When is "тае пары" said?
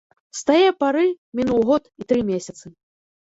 0.47-1.03